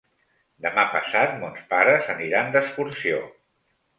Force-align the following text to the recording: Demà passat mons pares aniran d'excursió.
Demà 0.65 0.85
passat 0.93 1.35
mons 1.43 1.59
pares 1.75 2.09
aniran 2.15 2.51
d'excursió. 2.57 3.21